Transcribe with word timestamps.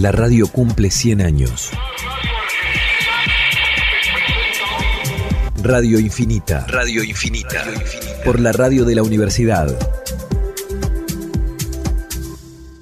La 0.00 0.12
radio 0.12 0.48
cumple 0.48 0.90
100 0.90 1.20
años. 1.20 1.70
Radio 5.62 6.00
Infinita. 6.00 6.64
Radio 6.68 7.04
Infinita. 7.04 7.66
Por 8.24 8.40
la 8.40 8.52
radio 8.52 8.86
de 8.86 8.94
la 8.94 9.02
Universidad 9.02 9.68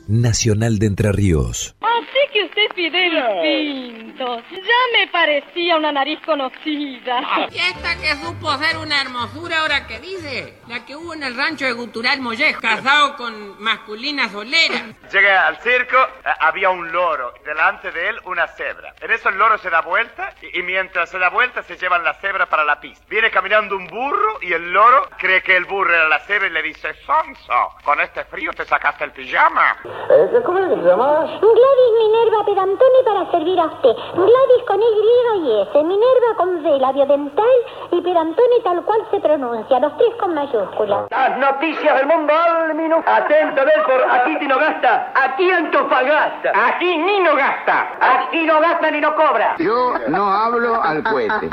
Nacional 0.06 0.78
de 0.78 0.86
Entre 0.86 1.10
Ríos. 1.10 1.74
Así 1.80 2.20
que 2.32 2.44
usted 2.44 2.68
pide 2.76 3.10
distinto. 3.10 4.36
Ya 4.52 4.77
me 4.92 5.06
parecía 5.08 5.76
una 5.76 5.92
nariz 5.92 6.20
conocida. 6.24 7.20
Y 7.50 7.58
esta 7.58 7.96
que 7.96 8.14
supo 8.24 8.50
ser 8.58 8.76
una 8.78 9.00
hermosura 9.00 9.60
ahora 9.60 9.86
que 9.86 9.98
dice, 10.00 10.58
la 10.68 10.84
que 10.84 10.96
hubo 10.96 11.14
en 11.14 11.22
el 11.22 11.36
rancho 11.36 11.64
de 11.64 11.72
Gutural 11.72 12.20
Mollejo, 12.20 12.60
casado 12.60 13.16
con 13.16 13.60
masculina 13.62 14.28
solera. 14.28 14.86
Llegué 15.10 15.30
al 15.30 15.56
circo, 15.58 15.96
eh, 15.96 16.30
había 16.40 16.70
un 16.70 16.90
loro, 16.92 17.34
delante 17.44 17.90
de 17.90 18.08
él 18.10 18.20
una 18.24 18.46
cebra. 18.48 18.94
En 19.00 19.10
eso 19.10 19.28
el 19.28 19.38
loro 19.38 19.58
se 19.58 19.70
da 19.70 19.80
vuelta 19.80 20.34
y, 20.42 20.58
y 20.58 20.62
mientras 20.62 21.10
se 21.10 21.18
da 21.18 21.30
vuelta 21.30 21.62
se 21.62 21.76
llevan 21.76 22.04
la 22.04 22.14
cebra 22.14 22.46
para 22.46 22.64
la 22.64 22.80
pista. 22.80 23.04
Viene 23.08 23.30
caminando 23.30 23.76
un 23.76 23.86
burro 23.86 24.38
y 24.42 24.52
el 24.52 24.72
loro 24.72 25.08
cree 25.18 25.42
que 25.42 25.56
el 25.56 25.64
burro 25.64 25.94
era 25.94 26.08
la 26.08 26.20
cebra 26.20 26.48
y 26.48 26.50
le 26.50 26.62
dice, 26.62 26.94
Sonso, 27.06 27.74
con 27.84 28.00
este 28.00 28.24
frío 28.24 28.52
te 28.52 28.64
sacaste 28.64 29.04
el 29.04 29.12
pijama. 29.12 29.76
¿Cómo 29.82 30.58
es 30.58 30.68
que 30.68 30.76
te 30.76 30.82
llamas? 30.82 31.30
Gladys 31.40 31.92
Minerva 31.98 32.44
Pedantoni 32.44 33.04
para 33.04 33.30
servir 33.30 33.58
a 33.60 33.66
usted. 33.66 33.94
Gladys 34.14 34.64
con 34.66 34.77
Y 34.78 35.38
y 35.38 35.60
S, 35.62 35.72
Minerva 35.82 36.36
con 36.36 36.62
V, 36.62 36.78
labio 36.78 37.06
dental 37.06 37.44
y 37.92 38.00
Pedantoni 38.00 38.62
tal 38.62 38.82
cual 38.84 39.00
se 39.10 39.20
pronuncia, 39.20 39.80
los 39.80 39.96
tres 39.96 40.10
con 40.20 40.34
mayúsculas. 40.34 41.06
Las 41.10 41.38
noticias 41.38 41.96
del 41.96 42.06
mundo 42.06 42.32
al 42.32 42.74
minuto. 42.74 43.02
Atento, 43.06 43.62
aquí 44.10 44.46
no 44.46 44.58
gasta, 44.58 45.12
aquí 45.14 45.50
Antofagasta. 45.50 46.52
Aquí 46.54 46.96
ni 46.96 47.20
no 47.20 47.34
gasta, 47.34 47.88
aquí 48.00 48.46
no 48.46 48.60
gasta 48.60 48.90
ni 48.90 49.00
no 49.00 49.14
cobra. 49.14 49.56
Yo 49.58 49.94
no 50.08 50.30
hablo 50.30 50.80
al 50.82 51.02
cohete. 51.02 51.50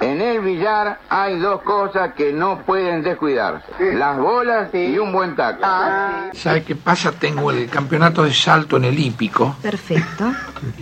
En 0.00 0.20
el 0.20 0.40
billar 0.40 0.98
hay 1.08 1.38
dos 1.38 1.62
cosas 1.62 2.14
que 2.14 2.32
no 2.32 2.58
pueden 2.58 3.02
descuidar. 3.02 3.62
Las 3.78 4.18
bolas 4.18 4.74
y 4.74 4.98
un 4.98 5.12
buen 5.12 5.34
taco. 5.36 5.62
¿Sabe 6.32 6.64
qué 6.64 6.76
pasa? 6.76 7.12
Tengo 7.12 7.50
el 7.50 7.68
campeonato 7.68 8.22
de 8.22 8.32
salto 8.32 8.76
en 8.76 8.84
el 8.84 8.98
hípico 8.98 9.56
Perfecto. 9.62 10.32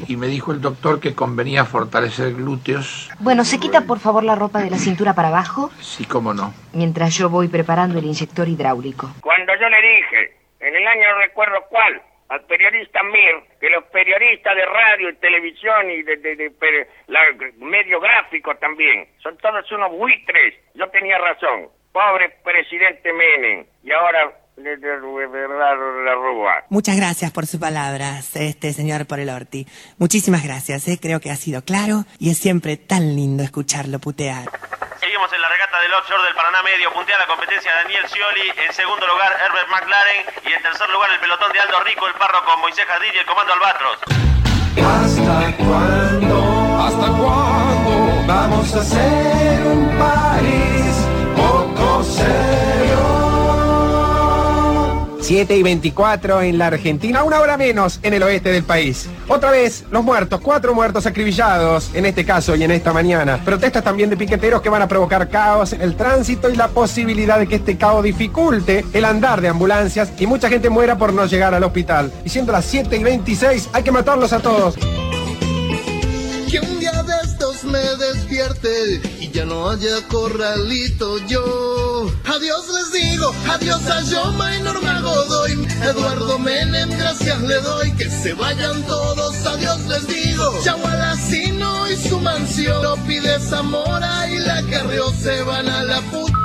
y 0.06 0.16
me 0.16 0.26
dijo 0.26 0.52
el 0.52 0.60
doctor 0.60 1.00
que 1.00 1.14
convenía 1.14 1.64
fortalecer 1.68 2.34
glúteos. 2.34 3.10
Bueno, 3.20 3.44
¿se 3.44 3.58
quita 3.60 3.82
por 3.82 3.98
favor 4.00 4.24
la 4.24 4.34
ropa 4.34 4.58
de 4.60 4.70
la 4.70 4.78
cintura 4.78 5.14
para 5.14 5.28
abajo? 5.28 5.70
Sí, 5.80 6.04
cómo 6.04 6.34
no. 6.34 6.52
Mientras 6.72 7.16
yo 7.16 7.28
voy 7.30 7.48
preparando 7.48 7.98
el 7.98 8.04
inyector 8.06 8.48
hidráulico. 8.48 9.10
Cuando 9.20 9.52
yo 9.60 9.68
le 9.68 9.80
dije, 9.80 10.36
en 10.60 10.74
el 10.74 10.86
año 10.86 11.02
no 11.12 11.18
recuerdo 11.18 11.56
cuál, 11.70 12.02
al 12.30 12.42
periodista 12.44 13.02
Mir, 13.04 13.36
que 13.60 13.70
los 13.70 13.84
periodistas 13.84 14.54
de 14.54 14.66
radio 14.66 15.10
y 15.10 15.14
televisión 15.16 15.90
y 15.90 16.02
de, 16.02 16.16
de- 16.16 16.36
de 16.36 16.50
per- 16.50 16.88
la- 17.06 17.20
medio 17.58 18.00
gráfico 18.00 18.54
también, 18.56 19.06
son 19.22 19.36
todos 19.38 19.70
unos 19.72 19.90
buitres, 19.92 20.54
yo 20.74 20.88
tenía 20.90 21.16
razón. 21.18 21.68
Pobre 21.92 22.28
presidente 22.44 23.12
Menem. 23.12 23.64
Y 23.82 23.92
ahora 23.92 24.30
Muchas 26.68 26.96
gracias 26.96 27.30
por 27.30 27.46
sus 27.46 27.60
palabras, 27.60 28.34
este 28.34 28.72
señor 28.72 29.06
Porelorti. 29.06 29.66
Muchísimas 29.98 30.42
gracias, 30.42 30.88
¿eh? 30.88 30.98
creo 31.00 31.20
que 31.20 31.30
ha 31.30 31.36
sido 31.36 31.62
claro 31.62 32.04
y 32.18 32.30
es 32.30 32.38
siempre 32.38 32.76
tan 32.76 33.14
lindo 33.14 33.42
escucharlo 33.42 33.98
putear. 33.98 34.50
Seguimos 35.00 35.32
en 35.32 35.40
la 35.40 35.48
regata 35.48 35.80
del 35.80 35.94
offshore 35.94 36.24
del 36.24 36.34
Paraná 36.34 36.62
Medio. 36.62 36.92
Puntea 36.92 37.18
la 37.18 37.26
competencia 37.26 37.72
Daniel 37.82 38.04
Scioli. 38.08 38.50
En 38.66 38.72
segundo 38.72 39.06
lugar, 39.06 39.32
Herbert 39.40 39.68
McLaren. 39.70 40.26
Y 40.44 40.52
en 40.52 40.62
tercer 40.62 40.90
lugar, 40.90 41.10
el 41.12 41.20
pelotón 41.20 41.52
de 41.52 41.60
Aldo 41.60 41.80
Rico, 41.84 42.06
el 42.08 42.14
parro 42.14 42.44
con 42.44 42.60
Moisés 42.60 42.84
Jardín 42.84 43.12
y 43.14 43.18
el 43.18 43.26
comando 43.26 43.52
Albatros. 43.52 43.98
¿Hasta 44.74 45.56
cuándo? 45.56 46.38
¿Hasta 46.82 47.06
cuándo 47.16 48.26
vamos 48.26 48.74
a 48.74 48.84
ser 48.84 49.66
un 49.66 49.98
país 49.98 50.27
7 55.28 55.58
y 55.58 55.62
24 55.62 56.40
en 56.40 56.56
la 56.56 56.68
Argentina, 56.68 57.22
una 57.22 57.40
hora 57.40 57.58
menos 57.58 58.00
en 58.02 58.14
el 58.14 58.22
oeste 58.22 58.50
del 58.50 58.62
país. 58.64 59.10
Otra 59.28 59.50
vez, 59.50 59.84
los 59.90 60.02
muertos, 60.02 60.40
cuatro 60.40 60.74
muertos 60.74 61.04
acribillados, 61.04 61.90
en 61.92 62.06
este 62.06 62.24
caso 62.24 62.56
y 62.56 62.64
en 62.64 62.70
esta 62.70 62.94
mañana. 62.94 63.38
Protestas 63.44 63.84
también 63.84 64.08
de 64.08 64.16
piqueteros 64.16 64.62
que 64.62 64.70
van 64.70 64.80
a 64.80 64.88
provocar 64.88 65.28
caos 65.28 65.74
en 65.74 65.82
el 65.82 65.96
tránsito 65.96 66.48
y 66.48 66.56
la 66.56 66.68
posibilidad 66.68 67.38
de 67.38 67.46
que 67.46 67.56
este 67.56 67.76
caos 67.76 68.04
dificulte 68.04 68.86
el 68.94 69.04
andar 69.04 69.42
de 69.42 69.48
ambulancias 69.48 70.14
y 70.18 70.26
mucha 70.26 70.48
gente 70.48 70.70
muera 70.70 70.96
por 70.96 71.12
no 71.12 71.26
llegar 71.26 71.52
al 71.52 71.62
hospital. 71.62 72.10
Y 72.24 72.30
siendo 72.30 72.50
las 72.50 72.64
7 72.64 72.96
y 72.96 73.04
26, 73.04 73.68
hay 73.74 73.82
que 73.82 73.92
matarlos 73.92 74.32
a 74.32 74.40
todos. 74.40 74.78
Me 77.68 77.96
despierte 77.96 79.00
y 79.20 79.30
ya 79.30 79.44
no 79.44 79.70
haya 79.70 80.06
corralito 80.08 81.18
yo. 81.26 82.10
Adiós 82.24 82.64
les 82.68 82.92
digo, 82.92 83.34
adiós 83.48 83.86
a 83.86 84.02
Yoma 84.02 84.56
y 84.56 84.62
Norma 84.62 85.00
Godoy. 85.00 85.66
Eduardo 85.82 86.38
Menem, 86.38 86.90
gracias 86.90 87.40
le 87.42 87.60
doy. 87.60 87.92
Que 87.92 88.10
se 88.10 88.34
vayan 88.34 88.82
todos, 88.84 89.34
adiós 89.46 89.80
les 89.86 90.06
digo. 90.06 90.60
Chau 90.64 90.84
a 90.86 90.94
Lacino 90.94 91.90
y 91.90 91.96
su 91.96 92.18
mansión. 92.20 92.82
No 92.82 92.96
pide 93.06 93.38
Zamora 93.40 94.28
y 94.30 94.38
la 94.38 94.62
Carrió 94.70 95.10
se 95.12 95.42
van 95.42 95.68
a 95.68 95.84
la 95.84 96.00
puta. 96.10 96.37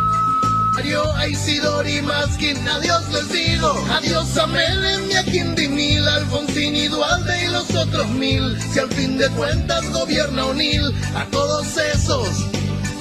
Mario, 0.84 1.16
a 1.16 1.28
Isidori 1.30 2.02
Maskin, 2.02 2.58
adiós 2.68 3.10
les 3.14 3.30
digo, 3.32 3.72
adiós 3.90 4.38
a 4.38 4.48
Menem 4.48 5.10
y 5.10 5.14
a 5.14 5.24
Quindimil, 5.24 6.06
Alfonsín 6.06 6.76
y 6.76 6.90
Dualde 6.90 7.46
y 7.46 7.48
los 7.52 7.74
otros 7.74 8.10
mil, 8.10 8.60
si 8.60 8.80
al 8.80 8.90
fin 8.90 9.18
de 9.18 9.30
cuentas 9.30 9.90
gobierna 9.94 10.46
Unil, 10.46 10.94
a 11.16 11.24
todos 11.28 11.78
esos, 11.78 12.28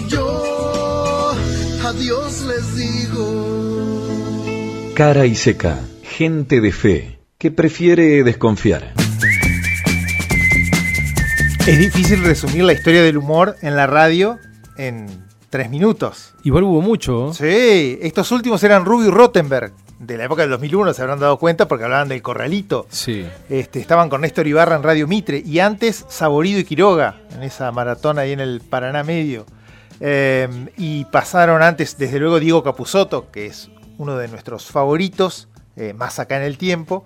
yo, 0.08 1.34
adiós 1.84 2.42
les 2.42 2.76
digo. 2.76 4.04
Cara 4.94 5.26
y 5.26 5.34
seca. 5.34 5.80
Gente 6.04 6.60
de 6.60 6.70
fe 6.70 7.18
que 7.36 7.50
prefiere 7.50 8.22
desconfiar. 8.22 8.92
Es 11.66 11.78
difícil 11.80 12.22
resumir 12.22 12.62
la 12.62 12.74
historia 12.74 13.02
del 13.02 13.16
humor 13.16 13.56
en 13.60 13.74
la 13.74 13.88
radio 13.88 14.38
en 14.76 15.31
tres 15.52 15.68
minutos. 15.68 16.32
Igual 16.44 16.64
hubo 16.64 16.80
mucho. 16.80 17.34
Sí, 17.34 17.98
estos 18.00 18.32
últimos 18.32 18.64
eran 18.64 18.86
Rubio 18.86 19.08
y 19.08 19.10
Rottenberg, 19.10 19.74
de 19.98 20.16
la 20.16 20.24
época 20.24 20.40
del 20.42 20.50
2001, 20.50 20.94
se 20.94 21.02
habrán 21.02 21.20
dado 21.20 21.38
cuenta 21.38 21.68
porque 21.68 21.84
hablaban 21.84 22.08
del 22.08 22.22
corralito. 22.22 22.86
Sí. 22.88 23.26
Este, 23.50 23.78
estaban 23.78 24.08
con 24.08 24.22
Néstor 24.22 24.46
Ibarra 24.46 24.76
en 24.76 24.82
Radio 24.82 25.06
Mitre 25.06 25.42
y 25.44 25.58
antes 25.58 26.06
Saborido 26.08 26.58
y 26.58 26.64
Quiroga 26.64 27.20
en 27.34 27.42
esa 27.42 27.70
maratón 27.70 28.18
ahí 28.18 28.32
en 28.32 28.40
el 28.40 28.62
Paraná 28.62 29.04
Medio. 29.04 29.44
Eh, 30.00 30.48
y 30.78 31.04
pasaron 31.04 31.62
antes, 31.62 31.98
desde 31.98 32.18
luego, 32.18 32.40
Diego 32.40 32.62
Capusotto, 32.62 33.30
que 33.30 33.44
es 33.44 33.70
uno 33.98 34.16
de 34.16 34.28
nuestros 34.28 34.70
favoritos, 34.70 35.48
eh, 35.76 35.92
más 35.92 36.18
acá 36.18 36.38
en 36.38 36.44
el 36.44 36.56
tiempo. 36.56 37.04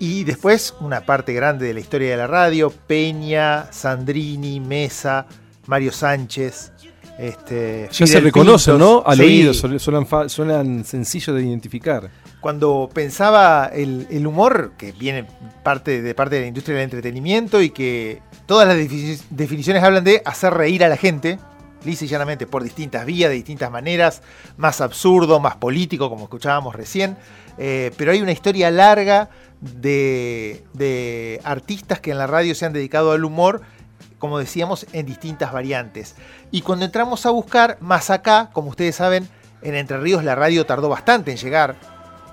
Y 0.00 0.24
después 0.24 0.74
una 0.80 1.02
parte 1.02 1.34
grande 1.34 1.66
de 1.66 1.74
la 1.74 1.80
historia 1.80 2.10
de 2.10 2.16
la 2.16 2.26
radio, 2.26 2.70
Peña, 2.70 3.70
Sandrini, 3.70 4.58
Mesa, 4.58 5.26
Mario 5.66 5.92
Sánchez. 5.92 6.72
Este, 7.18 7.88
Ya 7.92 8.06
se 8.06 8.20
reconocen, 8.20 8.74
Pintos. 8.74 9.02
¿no? 9.04 9.08
Al 9.08 9.18
Sí. 9.18 9.22
oído, 9.22 9.54
suenan, 9.54 10.28
suenan 10.28 10.84
sencillos 10.84 11.36
de 11.36 11.42
identificar. 11.42 12.10
cuando 12.40 12.90
pensaba 12.92 13.70
el, 13.72 14.06
el 14.10 14.26
humor, 14.26 14.72
que 14.76 14.92
viene 14.92 15.24
parte 15.62 16.02
de 16.02 16.14
parte 16.14 16.34
de 16.34 16.40
la 16.42 16.46
industria 16.48 16.74
del 16.76 16.84
entretenimiento 16.84 17.62
y 17.62 17.70
que 17.70 18.20
todas 18.46 18.68
las 18.68 18.76
defi- 18.76 19.18
definiciones 19.30 19.82
hablan 19.82 20.04
de 20.04 20.20
hacer 20.26 20.52
reír 20.52 20.84
a 20.84 20.88
la 20.88 20.96
gente, 20.98 21.38
lisa 21.86 22.04
y 22.04 22.08
llanamente, 22.08 22.46
por 22.46 22.62
distintas 22.62 23.06
vías, 23.06 23.30
de 23.30 23.36
distintas 23.36 23.70
maneras, 23.70 24.20
más 24.58 24.80
absurdo, 24.82 25.40
más 25.40 25.56
político, 25.56 26.10
como 26.10 26.24
escuchábamos 26.24 26.74
recién, 26.74 27.16
eh, 27.56 27.92
pero 27.96 28.10
hay 28.12 28.20
una 28.20 28.32
historia 28.32 28.70
larga 28.70 29.30
de, 29.60 30.64
de 30.74 31.40
artistas 31.44 32.00
que 32.00 32.10
en 32.10 32.18
la 32.18 32.26
radio 32.26 32.54
se 32.54 32.66
han 32.66 32.72
dedicado 32.74 33.12
al 33.12 33.24
humor, 33.24 33.62
como 34.18 34.38
decíamos, 34.38 34.86
en 34.92 35.06
distintas 35.06 35.52
variantes. 35.52 36.14
Y 36.50 36.62
cuando 36.62 36.84
entramos 36.84 37.26
a 37.26 37.30
buscar, 37.30 37.78
más 37.80 38.10
acá, 38.10 38.50
como 38.52 38.70
ustedes 38.70 38.96
saben, 38.96 39.28
en 39.62 39.74
Entre 39.74 39.98
Ríos 39.98 40.24
la 40.24 40.34
radio 40.34 40.66
tardó 40.66 40.88
bastante 40.88 41.30
en 41.30 41.36
llegar, 41.36 41.76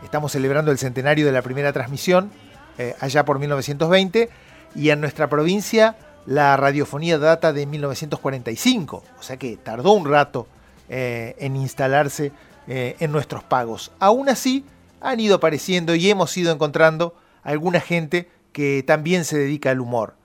Estamos 0.04 0.32
celebrando 0.32 0.72
el 0.72 0.78
centenario 0.78 1.26
de 1.26 1.32
la 1.32 1.42
primera 1.42 1.72
transmisión, 1.74 2.32
eh, 2.78 2.96
allá 3.00 3.24
por 3.24 3.40
1920, 3.40 4.30
y 4.76 4.90
en 4.90 5.00
nuestra 5.00 5.30
provincia 5.30 5.96
la 6.26 6.58
radiofonía 6.58 7.18
data 7.18 7.54
de 7.54 7.66
1945, 7.66 9.04
o 9.20 9.24
sea 9.24 9.38
que 9.38 9.58
tardó 9.58 9.92
un 9.92 10.10
rato 10.10 10.48
eh, 10.90 11.36
en 11.40 11.56
instalarse 11.56 12.32
eh, 12.68 12.96
en 13.00 13.12
nuestros 13.12 13.44
pagos. 13.44 13.92
Aún 14.00 14.30
así, 14.30 14.66
han 15.02 15.20
ido 15.20 15.36
apareciendo 15.36 15.96
y 15.96 16.10
hemos 16.10 16.36
ido 16.38 16.52
encontrando 16.52 17.16
alguna 17.44 17.80
gente 17.80 18.30
que 18.54 18.84
también 18.86 19.26
se 19.26 19.38
dedica 19.38 19.72
al 19.72 19.80
humor. 19.80 20.16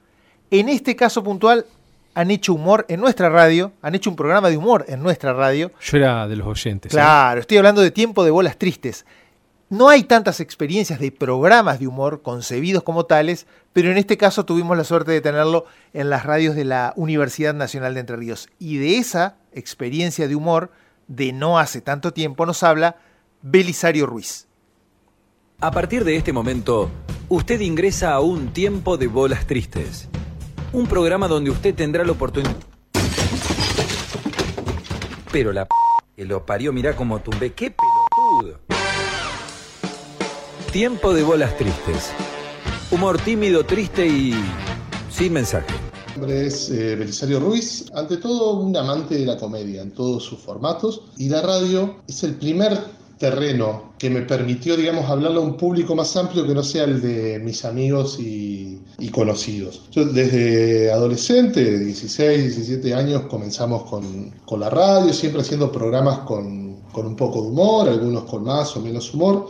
En 0.51 0.69
este 0.69 0.95
caso 0.97 1.23
puntual, 1.23 1.67
han 2.15 2.31
hecho 2.31 2.55
humor 2.55 2.87
en 2.89 3.01
nuestra 3.01 3.29
radio, 3.29 3.73
han 3.83 3.95
hecho 3.95 4.09
un 4.09 4.17
programa 4.17 4.49
de 4.49 4.57
humor 4.57 4.87
en 4.89 5.03
nuestra 5.03 5.33
radio, 5.33 5.71
Yo 5.81 5.99
era 5.99 6.27
de 6.27 6.37
los 6.37 6.47
oyentes. 6.47 6.93
¿eh? 6.93 6.95
Claro, 6.95 7.41
estoy 7.41 7.59
hablando 7.59 7.83
de 7.83 7.91
Tiempo 7.91 8.25
de 8.25 8.31
Bolas 8.31 8.57
Tristes. 8.57 9.05
No 9.69 9.89
hay 9.89 10.05
tantas 10.05 10.41
experiencias 10.41 11.01
de 11.01 11.11
programas 11.11 11.81
de 11.81 11.89
humor 11.89 12.23
concebidos 12.23 12.85
como 12.85 13.05
tales, 13.05 13.47
pero 13.73 13.91
en 13.91 13.99
este 13.99 14.17
caso 14.17 14.47
tuvimos 14.47 14.77
la 14.77 14.85
suerte 14.85 15.11
de 15.11 15.21
tenerlo 15.21 15.67
en 15.93 16.09
las 16.09 16.25
radios 16.25 16.55
de 16.55 16.65
la 16.65 16.95
Universidad 16.97 17.53
Nacional 17.53 17.95
de 17.95 18.01
Entre 18.01 18.17
Ríos. 18.17 18.49
Y 18.59 18.79
de 18.79 18.99
esa 18.99 19.37
experiencia 19.53 20.29
de 20.29 20.37
humor 20.37 20.71
de 21.09 21.33
no 21.33 21.59
hace 21.59 21.81
tanto 21.81 22.13
tiempo 22.13 22.47
nos 22.47 22.63
habla 22.63 22.97
Belisario 23.43 24.07
Ruiz. 24.07 24.47
A 25.61 25.71
partir 25.71 26.05
de 26.05 26.17
este 26.17 26.33
momento, 26.33 26.91
usted 27.29 27.61
ingresa 27.61 28.15
a 28.15 28.21
un 28.21 28.53
tiempo 28.53 28.97
de 28.97 29.09
bolas 29.09 29.47
tristes. 29.47 30.09
Un 30.73 30.87
programa 30.87 31.29
donde 31.29 31.51
usted 31.51 31.75
tendrá 31.75 32.05
la 32.05 32.13
oportunidad... 32.13 32.57
Pero 35.33 35.53
la 35.53 35.65
p 35.65 35.71
que 36.17 36.25
lo 36.25 36.47
parió, 36.47 36.73
mirá 36.73 36.97
como 36.97 37.21
tumbé. 37.21 37.53
¡Qué 37.53 37.71
pelotudo! 37.71 38.59
Tiempo 40.73 41.13
de 41.13 41.23
bolas 41.23 41.57
tristes. 41.59 42.11
Humor 42.91 43.19
tímido, 43.19 43.65
triste 43.65 44.07
y 44.07 44.35
sin 45.11 45.35
mensaje. 45.35 45.67
Mi 46.15 46.21
nombre 46.21 46.47
es 46.47 46.71
eh, 46.71 46.97
Belisario 46.97 47.39
Ruiz, 47.41 47.91
ante 47.95 48.17
todo 48.17 48.55
un 48.61 48.75
amante 48.77 49.17
de 49.17 49.27
la 49.27 49.37
comedia 49.37 49.83
en 49.83 49.93
todos 49.93 50.25
sus 50.25 50.39
formatos 50.39 51.03
y 51.19 51.29
la 51.29 51.43
radio 51.43 51.97
es 52.09 52.23
el 52.23 52.37
primer 52.37 52.79
terreno 53.19 53.95
que 53.99 54.11
me 54.11 54.23
permitió, 54.23 54.77
digamos, 54.77 55.09
hablarle 55.09 55.39
a 55.39 55.41
un 55.41 55.57
público 55.57 55.95
más 55.95 56.17
amplio 56.17 56.47
que 56.47 56.55
no 56.55 56.63
sea 56.63 56.85
el 56.85 57.01
de 57.01 57.39
mis 57.39 57.65
amigos 57.65 58.19
y, 58.21 58.81
y 58.99 59.09
conocidos. 59.09 59.89
Yo 59.91 60.05
desde 60.05 60.93
adolescente, 60.93 61.65
de 61.65 61.79
16, 61.79 62.57
17 62.57 62.95
años, 62.95 63.23
comenzamos 63.23 63.85
con, 63.85 64.31
con 64.45 64.61
la 64.61 64.69
radio, 64.69 65.13
siempre 65.13 65.41
haciendo 65.41 65.73
programas 65.73 66.21
con, 66.21 66.83
con 66.93 67.07
un 67.07 67.17
poco 67.17 67.43
de 67.43 67.49
humor, 67.49 67.89
algunos 67.89 68.25
con 68.25 68.45
más 68.45 68.77
o 68.77 68.81
menos 68.81 69.13
humor, 69.15 69.49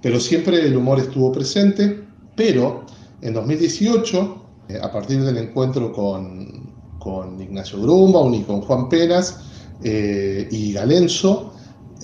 pero 0.00 0.20
siempre 0.20 0.64
el 0.64 0.76
humor 0.76 1.00
estuvo 1.00 1.32
presente, 1.32 2.04
pero 2.36 2.84
en 3.20 3.34
2018, 3.34 4.44
eh, 4.68 4.78
a 4.80 4.92
partir 4.92 5.22
del 5.24 5.38
encuentro 5.38 5.92
con, 5.92 6.72
con 7.00 7.40
Ignacio 7.40 7.80
Grumbaum 7.82 8.32
y 8.34 8.42
con 8.42 8.60
Juan 8.60 8.88
Penas 8.88 9.40
eh, 9.82 10.48
y 10.50 10.72
Galenzo, 10.72 11.54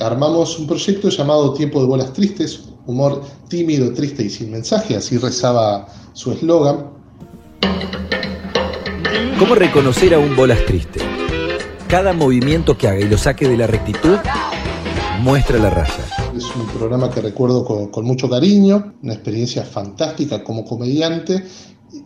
armamos 0.01 0.59
un 0.59 0.67
proyecto 0.67 1.09
llamado 1.09 1.55
Tiempo 1.55 1.81
de 1.81 1.87
Bolas 1.87 2.13
Tristes, 2.13 2.65
humor 2.87 3.23
tímido, 3.49 3.93
triste 3.93 4.25
y 4.25 4.31
sin 4.31 4.51
mensaje, 4.51 4.97
así 4.97 5.19
rezaba 5.19 5.87
su 6.13 6.33
eslogan. 6.33 6.91
¿Cómo 9.39 9.55
reconocer 9.55 10.15
a 10.15 10.19
un 10.19 10.37
bolas 10.37 10.65
triste? 10.65 11.01
Cada 11.89 12.13
movimiento 12.13 12.79
que 12.79 12.89
haga 12.89 13.01
y 13.01 13.09
lo 13.09 13.19
saque 13.19 13.49
de 13.49 13.57
la 13.57 13.67
rectitud 13.67 14.17
muestra 15.21 15.59
la 15.59 15.71
raya. 15.71 16.05
Es 16.37 16.45
un 16.57 16.67
programa 16.67 17.11
que 17.11 17.21
recuerdo 17.21 17.65
con, 17.65 17.89
con 17.89 18.05
mucho 18.05 18.29
cariño, 18.29 18.95
una 19.03 19.15
experiencia 19.15 19.65
fantástica 19.65 20.43
como 20.43 20.65
comediante 20.65 21.45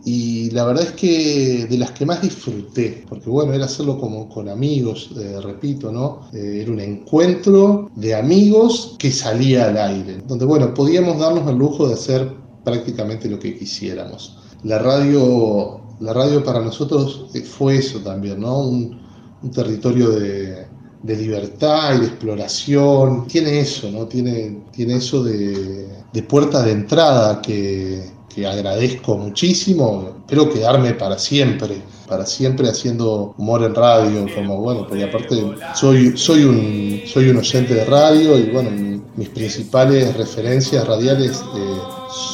y 0.05 0.49
la 0.51 0.65
verdad 0.65 0.85
es 0.85 0.91
que 0.93 1.67
de 1.69 1.77
las 1.77 1.91
que 1.91 2.05
más 2.05 2.21
disfruté, 2.21 3.03
porque 3.07 3.29
bueno, 3.29 3.53
era 3.53 3.65
hacerlo 3.65 3.99
como 3.99 4.29
con 4.29 4.49
amigos, 4.49 5.11
eh, 5.17 5.39
repito, 5.41 5.91
¿no? 5.91 6.29
Eh, 6.33 6.59
era 6.61 6.71
un 6.71 6.79
encuentro 6.79 7.89
de 7.95 8.15
amigos 8.15 8.95
que 8.97 9.11
salía 9.11 9.67
al 9.67 9.77
aire, 9.77 10.17
donde 10.27 10.45
bueno, 10.45 10.73
podíamos 10.73 11.19
darnos 11.19 11.47
el 11.49 11.57
lujo 11.57 11.87
de 11.87 11.93
hacer 11.93 12.31
prácticamente 12.63 13.29
lo 13.29 13.39
que 13.39 13.57
quisiéramos. 13.57 14.37
La 14.63 14.79
radio, 14.79 15.81
la 15.99 16.13
radio 16.13 16.43
para 16.43 16.61
nosotros 16.61 17.25
eh, 17.33 17.41
fue 17.41 17.77
eso 17.77 17.99
también, 17.99 18.39
¿no? 18.41 18.59
Un, 18.59 18.99
un 19.41 19.51
territorio 19.51 20.09
de, 20.11 20.67
de 21.03 21.15
libertad 21.15 21.95
y 21.95 22.01
de 22.01 22.07
exploración. 22.07 23.27
Tiene 23.27 23.59
eso, 23.59 23.91
¿no? 23.91 24.05
Tiene, 24.05 24.63
tiene 24.71 24.95
eso 24.95 25.23
de, 25.23 25.87
de 26.11 26.23
puerta 26.23 26.63
de 26.63 26.71
entrada 26.71 27.41
que, 27.41 28.18
que 28.33 28.45
agradezco 28.47 29.17
muchísimo. 29.17 30.17
Espero 30.19 30.49
quedarme 30.51 30.93
para 30.93 31.17
siempre, 31.17 31.81
para 32.07 32.25
siempre 32.25 32.69
haciendo 32.69 33.33
humor 33.37 33.63
en 33.63 33.73
radio, 33.75 34.25
como 34.35 34.57
bueno, 34.61 34.85
porque 34.87 35.03
aparte 35.03 35.35
soy, 35.75 36.15
soy, 36.17 36.43
un, 36.43 37.01
soy 37.05 37.29
un 37.29 37.37
oyente 37.37 37.73
de 37.73 37.85
radio 37.85 38.37
y 38.37 38.43
bueno, 38.51 38.69
mi- 38.71 39.01
mis 39.15 39.29
principales 39.29 40.15
referencias 40.15 40.87
radiales 40.87 41.43
eh, 41.55 41.77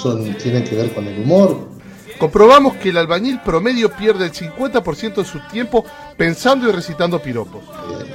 son, 0.04 0.36
tienen 0.38 0.64
que 0.64 0.76
ver 0.76 0.94
con 0.94 1.08
el 1.08 1.22
humor, 1.22 1.74
Comprobamos 2.18 2.76
que 2.78 2.90
el 2.92 2.98
albañil 2.98 3.42
promedio 3.44 3.92
pierde 3.92 4.24
el 4.24 4.32
50% 4.32 5.16
de 5.16 5.26
su 5.26 5.38
tiempo 5.52 5.84
pensando 6.16 6.70
y 6.70 6.72
recitando 6.72 7.22
piropos. 7.22 7.62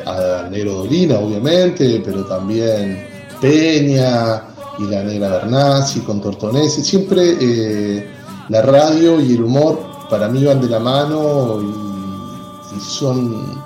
a 0.07 0.49
Negro 0.51 0.73
Dolina, 0.77 1.19
obviamente, 1.19 2.01
pero 2.03 2.25
también 2.25 3.07
Peña 3.43 4.50
y 4.81 4.87
la 4.87 5.03
Negra 5.03 5.29
Bernasi 5.29 6.01
con 6.01 6.21
Tortonese. 6.21 6.83
Siempre 6.83 7.37
eh, 7.41 8.11
la 8.49 8.63
radio 8.63 9.21
y 9.21 9.35
el 9.35 9.45
humor 9.45 9.79
para 10.09 10.29
mí 10.29 10.43
van 10.45 10.61
de 10.61 10.69
la 10.69 10.81
mano 10.81 11.61
y, 11.63 12.77
y 12.77 12.81
son, 12.81 13.63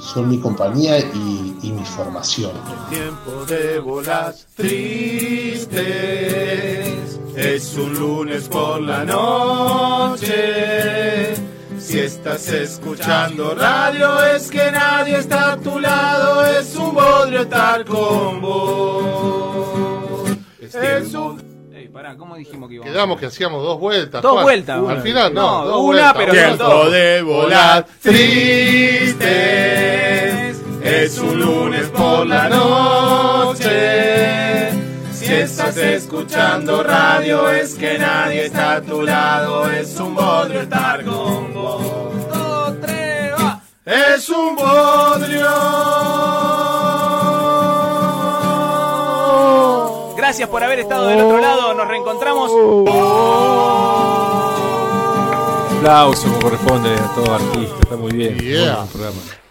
son 0.00 0.28
mi 0.28 0.38
compañía 0.38 0.98
y, 0.98 1.56
y 1.62 1.72
mi 1.72 1.84
formación. 1.84 2.52
Tiempo 2.90 3.44
de 3.46 3.78
bolas 3.80 4.46
tristes. 4.54 5.80
Es 7.36 7.74
un 7.76 7.94
lunes 7.98 8.48
por 8.48 8.82
la 8.82 9.04
noche. 9.04 10.28
Si 11.78 11.98
estás 11.98 12.46
escuchando 12.48 13.54
radio 13.54 14.22
es 14.24 14.50
que 14.50 14.70
nadie 14.70 15.16
está 15.18 15.52
a 15.52 15.56
tu 15.56 15.78
lado. 15.78 16.44
Es 16.44 16.76
un 16.76 16.94
bodrio 16.94 17.40
estar 17.40 17.84
con 17.86 18.42
vos. 18.42 19.99
Es 20.74 21.14
un 21.14 21.50
Ey, 21.74 21.88
pará, 21.88 22.16
¿cómo 22.16 22.36
dijimos 22.36 22.68
que 22.68 22.74
íbamos? 22.76 22.92
Quedamos 22.92 23.18
que 23.20 23.26
hacíamos 23.26 23.62
dos 23.62 23.78
vueltas. 23.80 24.22
Dos 24.22 24.32
Juan. 24.32 24.44
vueltas, 24.44 24.76
Al 24.76 24.82
bueno. 24.82 25.02
final, 25.02 25.34
no. 25.34 25.64
No, 25.64 25.66
dos 25.66 25.80
una, 25.80 26.12
vueltas. 26.12 26.14
pero 26.16 26.32
Tiempo 26.32 26.64
no 26.64 26.68
dos. 26.68 26.92
de 26.92 27.22
bolas 27.22 27.84
tristes. 28.02 29.20
Es 30.82 31.18
un 31.18 31.40
lunes 31.40 31.86
por 31.88 32.26
la 32.26 32.48
noche. 32.48 33.70
Si 35.12 35.26
estás 35.32 35.76
escuchando 35.76 36.82
radio 36.82 37.50
es 37.50 37.74
que 37.74 37.98
nadie 37.98 38.46
está 38.46 38.76
a 38.76 38.82
tu 38.82 39.02
lado. 39.02 39.70
Es 39.70 39.98
un 40.00 40.14
bodrio 40.14 40.62
estar 40.62 41.04
con 41.04 41.52
vos. 41.54 41.82
Dos, 42.32 42.80
tres, 42.80 43.32
va. 43.38 43.60
Es 43.84 44.28
un 44.28 44.56
bodrio. 44.56 45.46
Gracias 50.30 50.48
por 50.48 50.62
haber 50.62 50.78
estado 50.78 51.08
del 51.08 51.18
otro 51.22 51.40
lado. 51.40 51.74
Nos 51.74 51.88
reencontramos. 51.88 52.52
Aplauso 55.76 56.28
como 56.28 56.38
corresponde 56.38 56.94
a 56.94 57.14
todo 57.16 57.34
artista. 57.34 57.76
Está 57.80 57.96
muy 57.96 58.12
bien. 58.12 58.38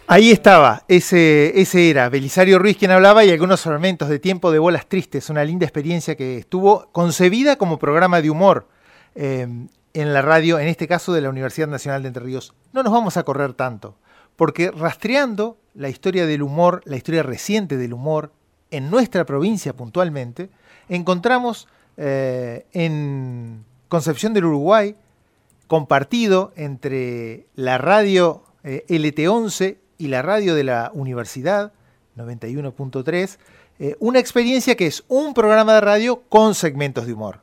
Ahí 0.06 0.30
estaba, 0.30 0.82
ese, 0.88 1.60
ese 1.60 1.90
era 1.90 2.08
Belisario 2.08 2.58
Ruiz 2.58 2.78
quien 2.78 2.92
hablaba 2.92 3.22
y 3.26 3.30
algunos 3.30 3.60
fragmentos 3.60 4.08
de 4.08 4.20
Tiempo 4.20 4.50
de 4.50 4.58
Bolas 4.58 4.88
Tristes, 4.88 5.28
una 5.28 5.44
linda 5.44 5.66
experiencia 5.66 6.16
que 6.16 6.38
estuvo 6.38 6.88
concebida 6.92 7.56
como 7.56 7.78
programa 7.78 8.22
de 8.22 8.30
humor 8.30 8.66
eh, 9.14 9.46
en 9.92 10.14
la 10.14 10.22
radio, 10.22 10.58
en 10.58 10.68
este 10.68 10.88
caso 10.88 11.12
de 11.12 11.20
la 11.20 11.28
Universidad 11.28 11.68
Nacional 11.68 12.00
de 12.00 12.08
Entre 12.08 12.24
Ríos. 12.24 12.54
No 12.72 12.82
nos 12.82 12.90
vamos 12.94 13.18
a 13.18 13.22
correr 13.24 13.52
tanto, 13.52 13.98
porque 14.34 14.70
rastreando 14.70 15.58
la 15.74 15.90
historia 15.90 16.26
del 16.26 16.42
humor, 16.42 16.80
la 16.86 16.96
historia 16.96 17.22
reciente 17.22 17.76
del 17.76 17.92
humor, 17.92 18.32
en 18.70 18.90
nuestra 18.90 19.24
provincia 19.24 19.74
puntualmente, 19.74 20.50
encontramos 20.88 21.68
eh, 21.96 22.66
en 22.72 23.64
Concepción 23.88 24.32
del 24.32 24.44
Uruguay, 24.46 24.96
compartido 25.66 26.52
entre 26.56 27.46
la 27.54 27.78
radio 27.78 28.42
eh, 28.64 28.84
LT11 28.88 29.76
y 29.98 30.08
la 30.08 30.22
radio 30.22 30.54
de 30.54 30.64
la 30.64 30.90
universidad, 30.94 31.72
91.3, 32.16 33.38
eh, 33.78 33.96
una 33.98 34.18
experiencia 34.18 34.76
que 34.76 34.86
es 34.86 35.04
un 35.08 35.34
programa 35.34 35.74
de 35.74 35.80
radio 35.80 36.22
con 36.28 36.54
segmentos 36.54 37.06
de 37.06 37.14
humor. 37.14 37.40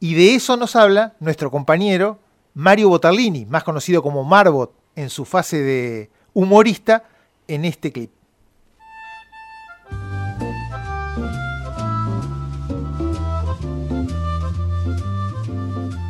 Y 0.00 0.14
de 0.14 0.34
eso 0.34 0.56
nos 0.56 0.76
habla 0.76 1.14
nuestro 1.20 1.50
compañero 1.50 2.18
Mario 2.54 2.88
Botarlini, 2.88 3.46
más 3.46 3.64
conocido 3.64 4.02
como 4.02 4.24
Marbot 4.24 4.72
en 4.94 5.10
su 5.10 5.24
fase 5.24 5.62
de 5.62 6.10
humorista, 6.34 7.04
en 7.48 7.64
este 7.64 7.92
clip. 7.92 8.10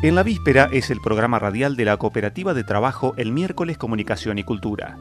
En 0.03 0.13
la 0.13 0.21
víspera 0.21 0.69
es 0.71 0.91
el 0.91 1.01
programa 1.01 1.39
radial 1.39 1.75
de 1.75 1.83
la 1.83 1.97
Cooperativa 1.97 2.53
de 2.53 2.63
Trabajo 2.63 3.15
el 3.17 3.31
miércoles 3.31 3.79
Comunicación 3.79 4.37
y 4.37 4.43
Cultura. 4.43 4.95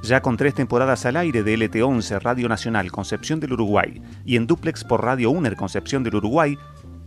Ya 0.00 0.22
con 0.22 0.38
tres 0.38 0.54
temporadas 0.54 1.04
al 1.04 1.18
aire 1.18 1.42
de 1.42 1.54
LT11 1.58 2.22
Radio 2.22 2.48
Nacional 2.48 2.90
Concepción 2.90 3.40
del 3.40 3.52
Uruguay 3.52 4.00
y 4.24 4.36
en 4.36 4.46
duplex 4.46 4.84
por 4.84 5.04
Radio 5.04 5.30
UNER 5.30 5.54
Concepción 5.54 6.02
del 6.02 6.14
Uruguay, 6.14 6.56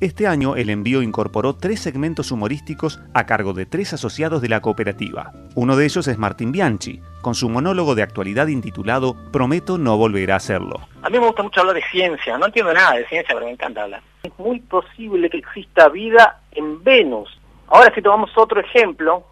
este 0.01 0.27
año 0.27 0.55
el 0.55 0.69
envío 0.69 1.01
incorporó 1.01 1.55
tres 1.55 1.79
segmentos 1.79 2.31
humorísticos 2.31 2.99
a 3.15 3.25
cargo 3.25 3.53
de 3.53 3.65
tres 3.65 3.91
asociados 3.91 4.43
de 4.43 4.49
la 4.49 4.61
cooperativa. 4.61 5.33
Uno 5.55 5.75
de 5.75 5.85
ellos 5.85 6.07
es 6.07 6.19
Martín 6.19 6.51
Bianchi, 6.51 7.01
con 7.23 7.33
su 7.33 7.49
monólogo 7.49 7.95
de 7.95 8.03
actualidad 8.03 8.47
intitulado 8.47 9.15
Prometo 9.31 9.79
no 9.79 9.97
volver 9.97 10.31
a 10.31 10.35
hacerlo. 10.35 10.87
A 11.01 11.09
mí 11.09 11.17
me 11.17 11.25
gusta 11.25 11.41
mucho 11.41 11.61
hablar 11.61 11.75
de 11.75 11.83
ciencia, 11.91 12.37
no 12.37 12.45
entiendo 12.45 12.71
nada 12.71 12.97
de 12.97 13.07
ciencia, 13.07 13.33
pero 13.33 13.47
me 13.47 13.53
encanta 13.53 13.81
hablar. 13.81 14.03
Es 14.21 14.31
muy 14.37 14.59
posible 14.59 15.27
que 15.31 15.37
exista 15.37 15.89
vida 15.89 16.38
en 16.51 16.83
Venus. 16.83 17.29
Ahora 17.67 17.93
si 17.93 18.01
tomamos 18.01 18.31
otro 18.37 18.59
ejemplo, 18.59 19.23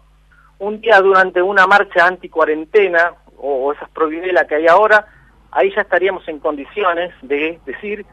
un 0.58 0.80
día 0.80 1.00
durante 1.00 1.42
una 1.42 1.66
marcha 1.66 2.06
anti-cuarentena, 2.06 3.12
o 3.40 3.72
esas 3.72 3.88
prohibidelas 3.90 4.46
que 4.46 4.56
hay 4.56 4.66
ahora, 4.66 5.06
ahí 5.52 5.72
ya 5.74 5.82
estaríamos 5.82 6.26
en 6.28 6.40
condiciones 6.40 7.12
de 7.22 7.60
decir 7.64 8.04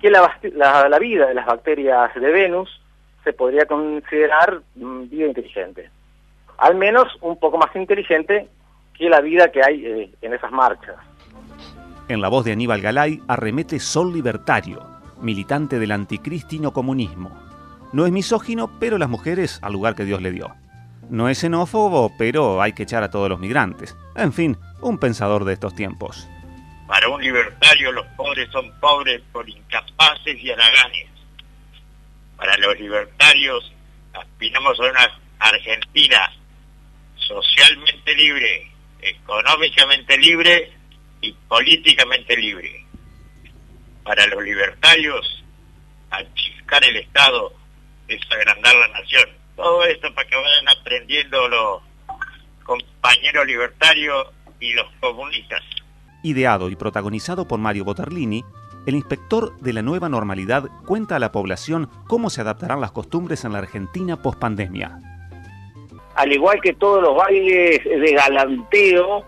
que 0.00 0.10
la, 0.10 0.98
vida 0.98 1.26
de 1.26 1.34
las 1.34 1.46
bacterias 1.46 2.12
de 2.14 2.30
Venus 2.32 2.80
se 3.22 3.32
podría 3.32 3.66
considerar 3.66 4.60
mm, 4.74 5.08
vida 5.08 5.26
inteligente. 5.26 5.90
Al 6.58 6.74
menos 6.74 7.06
un 7.20 7.38
poco 7.38 7.56
más 7.56 7.74
inteligente 7.76 8.48
que 8.94 9.08
la 9.08 9.20
vida 9.20 9.50
que 9.52 9.60
hay 9.64 9.86
eh, 9.86 10.10
en 10.22 10.34
esas 10.34 10.50
marchas. 10.50 10.96
En 12.08 12.20
la 12.20 12.28
voz 12.28 12.44
de 12.44 12.52
Aníbal 12.52 12.80
Galay 12.80 13.20
arremete 13.28 13.78
Sol 13.78 14.12
Libertario, 14.12 14.82
militante 15.20 15.78
del 15.78 15.92
anticristino 15.92 16.72
comunismo. 16.72 17.30
No 17.92 18.06
es 18.06 18.12
misógino, 18.12 18.78
pero 18.78 18.96
las 18.98 19.08
mujeres 19.08 19.58
al 19.62 19.74
lugar 19.74 19.94
que 19.94 20.04
Dios 20.04 20.22
le 20.22 20.32
dio. 20.32 20.54
No 21.10 21.28
es 21.28 21.38
xenófobo, 21.38 22.12
pero 22.16 22.62
hay 22.62 22.72
que 22.72 22.84
echar 22.84 23.02
a 23.02 23.10
todos 23.10 23.28
los 23.28 23.38
migrantes. 23.38 23.96
En 24.16 24.32
fin, 24.32 24.56
un 24.80 24.98
pensador 24.98 25.44
de 25.44 25.52
estos 25.52 25.74
tiempos. 25.74 26.26
Para 26.86 27.08
un 27.08 27.22
libertario 27.22 27.92
los 27.92 28.06
pobres 28.16 28.50
son 28.50 28.70
pobres 28.80 29.20
por 29.32 29.48
incapaces 29.48 30.42
y 30.42 30.50
haraganes. 30.50 31.08
Para 32.36 32.56
los 32.56 32.78
libertarios 32.78 33.72
aspiramos 34.14 34.78
a 34.80 34.84
una 34.84 35.20
Argentina 35.38 36.32
socialmente 37.16 38.14
libre, 38.14 38.70
económicamente 39.00 40.16
libre 40.16 40.72
y 41.20 41.32
políticamente 41.48 42.36
libre. 42.36 42.84
Para 44.02 44.26
los 44.28 44.42
libertarios, 44.42 45.44
achiscar 46.10 46.84
el 46.84 46.96
Estado 46.96 47.52
es 48.14 48.20
agrandar 48.30 48.74
la 48.74 48.88
nación. 48.88 49.28
Todo 49.56 49.84
esto 49.84 50.12
para 50.14 50.28
que 50.28 50.36
vayan 50.36 50.68
aprendiendo 50.68 51.48
los 51.48 51.82
compañeros 52.64 53.46
libertarios 53.46 54.28
y 54.60 54.72
los 54.74 54.86
comunistas. 55.00 55.62
Ideado 56.22 56.70
y 56.70 56.76
protagonizado 56.76 57.48
por 57.48 57.58
Mario 57.58 57.84
Boterlini, 57.84 58.44
el 58.86 58.94
inspector 58.94 59.58
de 59.60 59.72
la 59.72 59.82
nueva 59.82 60.08
normalidad 60.08 60.64
cuenta 60.86 61.16
a 61.16 61.18
la 61.18 61.32
población 61.32 61.88
cómo 62.08 62.30
se 62.30 62.40
adaptarán 62.40 62.80
las 62.80 62.92
costumbres 62.92 63.44
en 63.44 63.52
la 63.52 63.58
Argentina 63.58 64.20
post-pandemia. 64.20 64.98
Al 66.14 66.32
igual 66.32 66.60
que 66.60 66.74
todos 66.74 67.02
los 67.02 67.16
bailes 67.16 67.82
de 67.84 68.12
galanteo, 68.12 69.24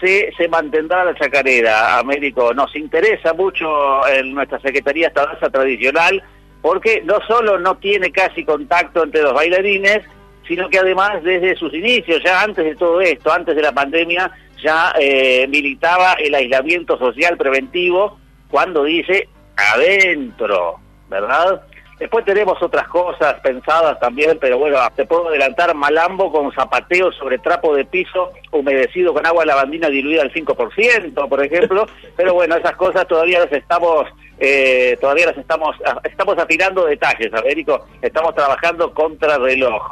se, 0.00 0.32
se 0.36 0.48
mantendrá 0.48 1.04
la 1.04 1.14
chacarera, 1.14 1.98
Américo. 1.98 2.54
Nos 2.54 2.74
interesa 2.76 3.32
mucho 3.32 4.06
en 4.08 4.34
nuestra 4.34 4.60
Secretaría 4.60 5.08
esta 5.08 5.26
danza 5.26 5.50
tradicional, 5.50 6.22
porque 6.62 7.02
no 7.04 7.18
solo 7.26 7.58
no 7.58 7.76
tiene 7.76 8.10
casi 8.10 8.44
contacto 8.44 9.04
entre 9.04 9.22
los 9.22 9.34
bailarines, 9.34 10.02
sino 10.46 10.68
que 10.68 10.78
además 10.78 11.22
desde 11.22 11.56
sus 11.56 11.72
inicios, 11.74 12.22
ya 12.24 12.42
antes 12.42 12.64
de 12.64 12.74
todo 12.74 13.00
esto, 13.00 13.32
antes 13.32 13.54
de 13.54 13.62
la 13.62 13.72
pandemia, 13.72 14.30
ya 14.62 14.92
eh, 14.98 15.46
militaba 15.48 16.14
el 16.14 16.34
aislamiento 16.34 16.98
social 16.98 17.36
preventivo 17.36 18.18
cuando 18.50 18.84
dice 18.84 19.28
adentro, 19.56 20.80
¿verdad? 21.08 21.62
Después 21.98 22.24
tenemos 22.24 22.62
otras 22.62 22.86
cosas 22.88 23.34
pensadas 23.40 23.98
también, 23.98 24.38
pero 24.40 24.58
bueno, 24.58 24.78
te 24.94 25.04
puedo 25.04 25.28
adelantar 25.28 25.74
Malambo 25.74 26.30
con 26.30 26.52
zapateo 26.52 27.10
sobre 27.12 27.38
trapo 27.38 27.74
de 27.74 27.84
piso 27.84 28.32
humedecido 28.52 29.12
con 29.12 29.26
agua 29.26 29.44
lavandina 29.44 29.88
diluida 29.88 30.22
al 30.22 30.32
5%, 30.32 31.28
por 31.28 31.44
ejemplo. 31.44 31.86
Pero 32.16 32.34
bueno, 32.34 32.56
esas 32.56 32.76
cosas 32.76 33.06
todavía 33.06 33.40
las 33.40 33.52
estamos, 33.52 34.06
eh, 34.38 34.96
todavía 35.00 35.26
las 35.26 35.38
estamos, 35.38 35.76
estamos 36.04 36.38
afinando 36.38 36.84
detalles, 36.84 37.32
Américo. 37.34 37.84
Estamos 38.00 38.34
trabajando 38.34 38.94
contra 38.94 39.38
reloj. 39.38 39.82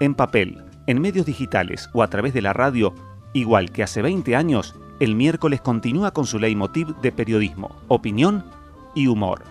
En 0.00 0.14
papel, 0.14 0.58
en 0.86 1.00
medios 1.00 1.26
digitales 1.26 1.90
o 1.92 2.02
a 2.02 2.08
través 2.08 2.32
de 2.32 2.42
la 2.42 2.52
radio, 2.52 2.94
igual 3.34 3.72
que 3.72 3.82
hace 3.82 4.00
20 4.00 4.34
años, 4.36 4.74
el 5.00 5.14
miércoles 5.14 5.60
continúa 5.60 6.12
con 6.12 6.26
su 6.26 6.38
leitmotiv 6.38 6.88
de 6.96 7.12
periodismo, 7.12 7.76
opinión 7.88 8.44
y 8.94 9.06
humor. 9.06 9.42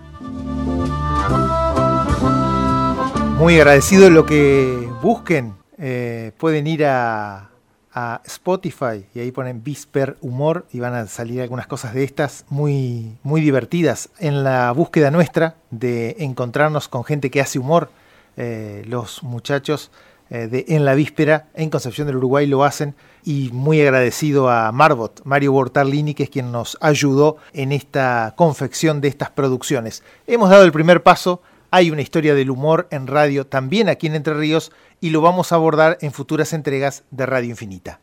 Muy 3.38 3.56
agradecido 3.56 4.10
lo 4.10 4.26
que 4.26 4.90
busquen. 5.02 5.56
Eh, 5.78 6.32
pueden 6.38 6.66
ir 6.66 6.86
a, 6.86 7.50
a, 7.94 8.22
Spotify 8.26 9.06
y 9.14 9.20
ahí 9.20 9.32
ponen 9.32 9.64
Visper 9.64 10.18
Humor 10.22 10.66
y 10.74 10.80
van 10.80 10.96
a 10.96 11.06
salir 11.08 11.42
algunas 11.42 11.68
cosas 11.68 11.94
de 11.94 12.04
estas 12.04 12.46
muy, 12.50 13.16
muy 13.24 13.42
divertidas. 13.42 14.10
En 14.20 14.44
la 14.44 14.72
búsqueda 14.72 15.12
nuestra 15.12 15.56
de 15.70 16.16
encontrarnos 16.20 16.88
con 16.88 17.04
gente 17.04 17.30
que 17.30 17.40
hace 17.40 17.60
humor, 17.60 17.92
eh, 18.38 18.84
los 18.88 19.22
muchachos 19.24 19.92
de 20.30 20.66
En 20.70 20.86
la 20.86 20.96
Víspera 20.96 21.48
en 21.54 21.70
Concepción 21.70 22.08
del 22.08 22.18
Uruguay 22.18 22.48
lo 22.48 22.64
hacen 22.64 22.96
y 23.24 23.50
muy 23.52 23.82
agradecido 23.82 24.50
a 24.50 24.72
Marbot, 24.72 25.22
Mario 25.26 25.52
Bortarlini, 25.52 26.14
que 26.14 26.24
es 26.24 26.30
quien 26.30 26.52
nos 26.52 26.78
ayudó 26.82 27.38
en 27.54 27.72
esta 27.72 28.34
confección 28.38 29.02
de 29.02 29.10
estas 29.10 29.30
producciones. 29.32 30.04
Hemos 30.28 30.50
dado 30.50 30.64
el 30.64 30.72
primer 30.72 31.04
paso, 31.04 31.42
hay 31.72 31.92
una 31.92 32.02
historia 32.02 32.36
del 32.36 32.50
humor 32.50 32.88
en 32.92 33.08
radio 33.08 33.46
también 33.46 33.90
aquí 33.90 34.08
en 34.08 34.16
Entre 34.16 34.34
Ríos 34.34 34.72
y 35.02 35.10
lo 35.10 35.22
vamos 35.22 35.52
a 35.52 35.56
abordar 35.56 35.98
en 36.02 36.12
futuras 36.12 36.54
entregas 36.54 37.04
de 37.12 37.26
Radio 37.26 37.50
Infinita. 37.50 38.00